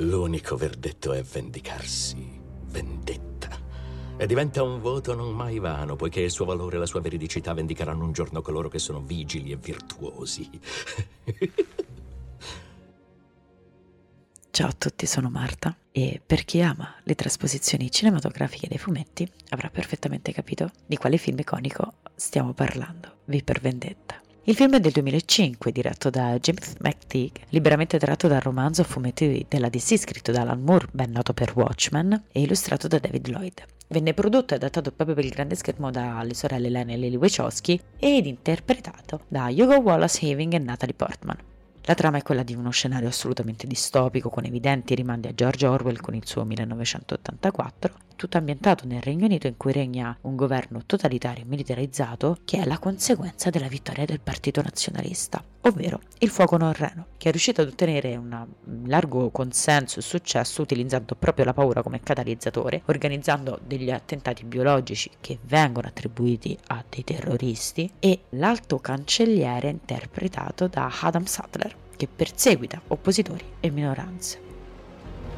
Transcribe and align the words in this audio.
L'unico 0.00 0.56
verdetto 0.56 1.12
è 1.12 1.22
vendicarsi, 1.22 2.40
vendetta. 2.66 3.48
E 4.16 4.26
diventa 4.26 4.62
un 4.62 4.80
voto 4.80 5.14
non 5.14 5.34
mai 5.34 5.58
vano, 5.58 5.96
poiché 5.96 6.20
il 6.20 6.30
suo 6.30 6.44
valore 6.44 6.76
e 6.76 6.78
la 6.78 6.86
sua 6.86 7.00
veridicità 7.00 7.52
vendicheranno 7.52 8.04
un 8.04 8.12
giorno 8.12 8.40
coloro 8.40 8.68
che 8.68 8.78
sono 8.78 9.00
vigili 9.00 9.50
e 9.50 9.56
virtuosi. 9.56 10.48
Ciao 14.50 14.68
a 14.68 14.74
tutti, 14.76 15.04
sono 15.06 15.30
Marta 15.30 15.76
e 15.90 16.20
per 16.24 16.44
chi 16.44 16.60
ama 16.62 16.94
le 17.02 17.14
trasposizioni 17.16 17.90
cinematografiche 17.90 18.68
dei 18.68 18.78
fumetti 18.78 19.28
avrà 19.50 19.68
perfettamente 19.68 20.32
capito 20.32 20.70
di 20.86 20.96
quale 20.96 21.16
film 21.16 21.38
iconico 21.38 21.94
stiamo 22.14 22.52
parlando, 22.52 23.18
V 23.24 23.42
per 23.42 23.60
Vendetta. 23.60 24.20
Il 24.48 24.54
film 24.54 24.76
è 24.76 24.80
del 24.80 24.92
2005, 24.92 25.70
diretto 25.72 26.08
da 26.08 26.38
James 26.38 26.76
McTeague, 26.80 27.42
liberamente 27.50 27.98
tratto 27.98 28.28
dal 28.28 28.40
romanzo 28.40 28.82
fumetti 28.82 29.44
della 29.46 29.68
DC 29.68 29.98
scritto 29.98 30.32
da 30.32 30.40
Alan 30.40 30.62
Moore, 30.62 30.86
ben 30.90 31.10
noto 31.10 31.34
per 31.34 31.52
Watchmen, 31.54 32.24
e 32.32 32.40
illustrato 32.40 32.88
da 32.88 32.98
David 32.98 33.28
Lloyd. 33.28 33.62
Venne 33.88 34.14
prodotto 34.14 34.54
e 34.54 34.56
adattato 34.56 34.90
proprio 34.90 35.14
per 35.14 35.26
il 35.26 35.32
grande 35.32 35.54
schermo 35.54 35.90
dalle 35.90 36.32
sorelle 36.32 36.70
Lena 36.70 36.92
e 36.92 36.96
Lily 36.96 37.16
Wachowski 37.16 37.78
ed 37.98 38.24
interpretato 38.24 39.20
da 39.28 39.48
Hugo 39.50 39.80
Wallace 39.80 40.32
Having 40.32 40.54
e 40.54 40.58
Natalie 40.58 40.94
Portman. 40.94 41.36
La 41.82 41.94
trama 41.94 42.16
è 42.16 42.22
quella 42.22 42.42
di 42.42 42.54
uno 42.54 42.70
scenario 42.70 43.08
assolutamente 43.08 43.66
distopico, 43.66 44.30
con 44.30 44.46
evidenti 44.46 44.94
rimandi 44.94 45.28
a 45.28 45.34
George 45.34 45.66
Orwell 45.66 46.00
con 46.00 46.14
il 46.14 46.26
suo 46.26 46.44
1984, 46.44 47.94
tutto 48.18 48.36
ambientato 48.36 48.84
nel 48.84 49.00
Regno 49.00 49.26
Unito 49.26 49.46
in 49.46 49.56
cui 49.56 49.72
regna 49.72 50.14
un 50.22 50.34
governo 50.34 50.82
totalitario 50.84 51.44
e 51.44 51.46
militarizzato 51.46 52.38
che 52.44 52.58
è 52.58 52.64
la 52.66 52.80
conseguenza 52.80 53.48
della 53.48 53.68
vittoria 53.68 54.04
del 54.04 54.20
partito 54.20 54.60
nazionalista, 54.60 55.42
ovvero 55.62 56.00
il 56.18 56.28
fuoco 56.28 56.56
norreno, 56.56 57.06
che 57.16 57.28
è 57.28 57.30
riuscito 57.30 57.62
ad 57.62 57.68
ottenere 57.68 58.16
un 58.16 58.44
largo 58.86 59.30
consenso 59.30 60.00
e 60.00 60.02
successo 60.02 60.62
utilizzando 60.62 61.14
proprio 61.14 61.44
la 61.44 61.54
paura 61.54 61.82
come 61.82 62.00
catalizzatore, 62.00 62.82
organizzando 62.86 63.60
degli 63.64 63.90
attentati 63.90 64.44
biologici 64.44 65.10
che 65.20 65.38
vengono 65.44 65.86
attribuiti 65.86 66.58
a 66.66 66.84
dei 66.88 67.04
terroristi 67.04 67.88
e 68.00 68.22
l'alto 68.30 68.80
cancelliere 68.80 69.68
interpretato 69.68 70.66
da 70.66 70.92
Adam 71.02 71.24
Sattler 71.24 71.72
che 71.96 72.08
perseguita 72.08 72.80
oppositori 72.88 73.44
e 73.60 73.70
minoranze. 73.70 74.47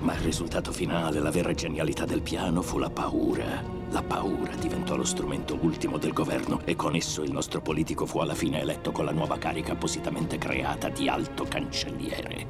Ma 0.00 0.14
il 0.14 0.20
risultato 0.20 0.72
finale, 0.72 1.20
la 1.20 1.30
vera 1.30 1.54
genialità 1.54 2.04
del 2.04 2.20
piano 2.20 2.60
fu 2.62 2.78
la 2.78 2.90
paura. 2.90 3.62
La 3.90 4.02
paura 4.02 4.54
diventò 4.56 4.96
lo 4.96 5.04
strumento 5.04 5.56
ultimo 5.60 5.98
del 5.98 6.12
governo 6.12 6.60
e 6.64 6.76
con 6.76 6.94
esso 6.94 7.22
il 7.22 7.32
nostro 7.32 7.60
politico 7.60 8.06
fu 8.06 8.18
alla 8.18 8.34
fine 8.34 8.60
eletto 8.60 8.90
con 8.92 9.04
la 9.04 9.12
nuova 9.12 9.38
carica 9.38 9.72
appositamente 9.72 10.36
creata 10.36 10.88
di 10.88 11.08
alto 11.08 11.44
cancelliere. 11.44 12.46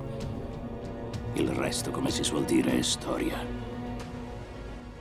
Il 1.34 1.48
resto, 1.48 1.90
come 1.90 2.10
si 2.10 2.24
suol 2.24 2.44
dire, 2.44 2.78
è 2.78 2.82
storia. 2.82 3.36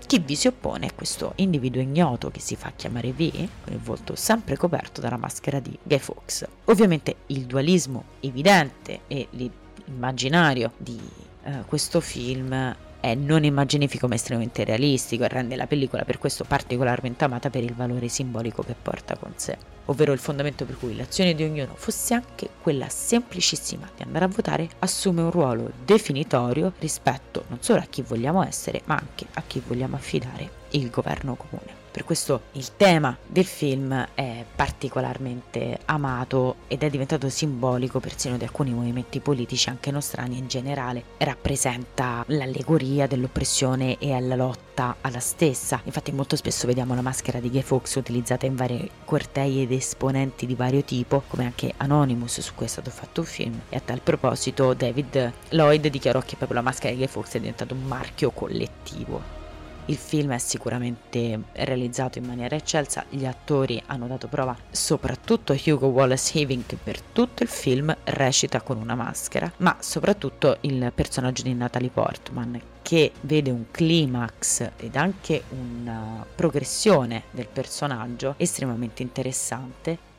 Chi 0.06 0.20
vi 0.20 0.36
si 0.36 0.48
oppone 0.48 0.88
è 0.88 0.96
questo 0.96 1.34
individuo 1.38 1.82
ignoto 1.82 2.30
che 2.30 2.40
si 2.40 2.56
fa 2.56 2.72
chiamare 2.76 3.14
V, 3.14 3.32
con 3.64 3.74
il 3.74 3.80
volto 3.80 4.16
sempre 4.16 4.58
coperto 4.58 5.02
dalla 5.02 5.18
maschera 5.18 5.60
di 5.60 5.76
Guy 5.82 5.98
Fawkes. 5.98 6.46
Ovviamente 6.66 7.16
il 7.28 7.46
dualismo 7.46 8.04
evidente 8.20 9.02
e 9.08 9.28
l'immaginario 9.32 10.74
di 10.78 11.00
uh, 11.44 11.66
questo 11.66 12.00
film 12.00 12.76
è 13.04 13.16
non 13.16 13.44
immaginifico 13.44 14.08
ma 14.08 14.16
estremamente 14.16 14.64
realistico 14.64 15.26
e 15.26 15.28
rende 15.28 15.58
la 15.58 15.68
pellicola 15.68 16.06
per 16.06 16.20
questo 16.20 16.46
particolarmente 16.46 17.26
amata 17.26 17.50
per 17.50 17.62
il 17.62 17.74
valore 17.74 18.08
simbolico 18.08 18.64
che 18.64 18.76
porta 18.82 19.18
con 19.18 19.34
sé, 19.36 19.58
ovvero 19.86 20.14
il 20.14 20.20
fondamento 20.20 20.64
per 20.64 20.78
cui 20.78 20.96
l'azione 20.96 21.36
di 21.36 21.44
ognuno 21.44 21.74
fosse 21.76 22.14
anche 22.14 22.48
quella 22.62 22.88
semplicissima 22.88 23.90
di 23.94 24.04
andare 24.04 24.24
a 24.24 24.30
votare 24.30 24.70
assume 24.80 25.22
un 25.22 25.32
ruolo 25.32 25.70
definitorio 25.84 26.72
rispetto 26.80 27.44
non 27.50 27.62
solo 27.62 27.80
a 27.80 27.88
chi 27.90 28.02
vogliamo 28.04 28.42
essere 28.42 28.82
ma 28.86 28.96
anche 28.96 29.26
a 29.34 29.44
chi 29.46 29.62
vogliamo 29.66 29.98
affidare 29.98 30.50
il 30.72 30.90
governo 30.90 31.36
comune. 31.36 31.83
Per 31.94 32.06
questo 32.06 32.42
il 32.54 32.76
tema 32.76 33.16
del 33.24 33.46
film 33.46 34.08
è 34.16 34.44
particolarmente 34.56 35.78
amato 35.86 36.56
ed 36.68 36.82
è 36.82 36.90
diventato 36.90 37.30
simbolico 37.30 38.00
persino 38.00 38.36
di 38.36 38.46
alcuni 38.46 38.72
movimenti 38.72 39.20
politici 39.20 39.70
anche 39.70 39.92
nostrani 39.92 40.40
in 40.40 40.48
generale. 40.48 41.04
Rappresenta 41.20 42.24
l'allegoria 42.30 43.06
dell'oppressione 43.06 44.00
e 44.00 44.12
alla 44.12 44.34
lotta 44.34 44.96
alla 45.02 45.20
stessa. 45.20 45.82
Infatti 45.84 46.12
molto 46.12 46.36
spesso 46.36 46.66
vediamo 46.66 46.96
la 46.96 47.04
maschera 47.04 47.40
di 47.40 47.52
Gay 47.52 47.62
Fox 47.62 47.94
utilizzata 47.94 48.48
in 48.48 48.56
varie 48.56 48.90
cortei 49.06 49.62
ed 49.62 49.72
esponenti 49.72 50.48
di 50.48 50.56
vario 50.56 50.84
tipo, 50.84 51.22
come 51.28 51.46
anche 51.46 51.76
Anonymous 51.78 52.40
su 52.40 52.56
cui 52.56 52.66
è 52.66 52.70
stato 52.70 52.90
fatto 52.90 53.22
un 53.22 53.28
film. 53.28 53.62
E 53.70 53.76
a 53.76 53.82
tal 53.82 54.02
proposito 54.02 54.74
David 54.74 55.32
Lloyd 55.50 55.86
dichiarò 55.90 56.22
che 56.22 56.38
proprio 56.38 56.58
la 56.58 56.66
maschera 56.66 56.92
di 56.92 57.02
Gay 57.02 57.08
Fox 57.08 57.34
è 57.34 57.40
diventato 57.40 57.76
un 57.76 57.84
marchio 57.84 58.32
collettivo. 58.32 59.43
Il 59.88 59.98
film 59.98 60.32
è 60.32 60.38
sicuramente 60.38 61.42
realizzato 61.52 62.18
in 62.18 62.26
maniera 62.26 62.56
eccelsa, 62.56 63.06
gli 63.10 63.26
attori 63.26 63.82
hanno 63.88 64.08
dato 64.08 64.28
prova, 64.28 64.56
soprattutto 64.72 65.54
Hugo 65.54 65.88
Wallace 65.88 66.42
Having 66.42 66.66
che 66.66 66.78
per 66.82 67.02
tutto 67.02 67.44
il 67.44 67.50
film 67.50 67.94
recita 68.06 68.62
con 68.62 68.78
una 68.78 68.96
maschera, 68.96 69.52
ma 69.58 69.76
soprattutto 69.80 70.58
il 70.62 70.90
personaggio 70.96 71.44
di 71.44 71.54
Natalie 71.54 71.90
Portman 71.90 72.62
che 72.82 73.12
vede 73.22 73.50
un 73.50 73.66
climax 73.72 74.72
ed 74.78 74.96
anche 74.96 75.44
una 75.50 76.26
progressione 76.34 77.24
del 77.32 77.48
personaggio 77.48 78.36
estremamente 78.38 79.02
interessante. 79.02 80.12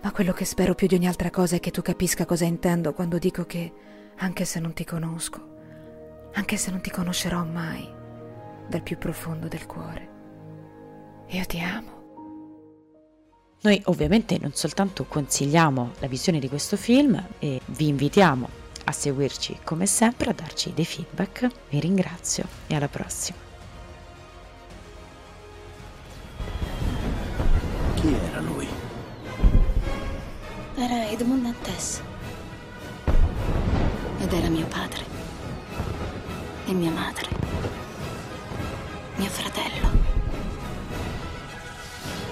Ma 0.00 0.12
quello 0.12 0.32
che 0.32 0.44
spero 0.44 0.74
più 0.74 0.86
di 0.86 0.94
ogni 0.94 1.08
altra 1.08 1.30
cosa 1.30 1.56
è 1.56 1.60
che 1.60 1.72
tu 1.72 1.82
capisca 1.82 2.24
cosa 2.24 2.44
intendo 2.44 2.92
quando 2.92 3.18
dico 3.18 3.44
che, 3.46 3.72
anche 4.18 4.44
se 4.44 4.60
non 4.60 4.72
ti 4.74 4.84
conosco, 4.84 5.46
anche 6.34 6.56
se 6.56 6.70
non 6.70 6.80
ti 6.80 6.90
conoscerò 6.90 7.42
mai, 7.44 7.96
dal 8.68 8.82
più 8.82 8.98
profondo 8.98 9.48
del 9.48 9.66
cuore. 9.66 10.16
Io 11.28 11.44
ti 11.46 11.58
amo. 11.58 11.96
Noi 13.60 13.82
ovviamente 13.86 14.38
non 14.40 14.52
soltanto 14.52 15.04
consigliamo 15.04 15.92
la 15.98 16.06
visione 16.06 16.38
di 16.38 16.48
questo 16.48 16.76
film 16.76 17.20
e 17.38 17.60
vi 17.66 17.88
invitiamo 17.88 18.48
a 18.84 18.92
seguirci 18.92 19.58
come 19.64 19.86
sempre, 19.86 20.30
a 20.30 20.32
darci 20.32 20.72
dei 20.74 20.84
feedback. 20.84 21.48
Vi 21.68 21.80
ringrazio 21.80 22.46
e 22.66 22.76
alla 22.76 22.88
prossima. 22.88 23.36
Chi 27.94 28.14
era 28.14 28.40
lui? 28.40 28.68
Era 30.76 31.08
Edmund 31.08 31.42
Dantes. 31.42 32.00
Ed 34.20 34.32
era 34.32 34.48
mio 34.48 34.66
padre. 34.66 35.04
E 36.66 36.72
mia 36.72 36.90
madre 36.90 37.37
mio 39.18 39.28
fratello, 39.30 39.90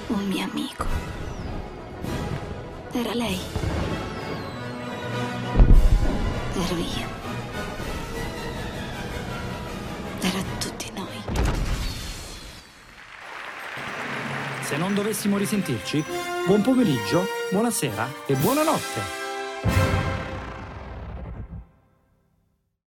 un 0.07 0.29
mio 0.29 0.45
amico. 0.45 0.85
Era 2.93 3.13
lei. 3.13 3.41
Ero 6.55 6.77
io. 6.77 7.09
Era 10.21 10.43
tutti 10.59 10.93
noi. 10.94 11.23
Se 14.62 14.77
non 14.77 14.94
dovessimo 14.94 15.37
risentirci, 15.39 16.05
buon 16.47 16.62
pomeriggio, 16.62 17.27
buonasera 17.50 18.09
e 18.27 18.35
buonanotte. 18.35 19.16